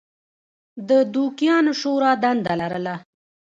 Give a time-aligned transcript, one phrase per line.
[0.89, 2.95] د دوکیانو شورا دنده لرله.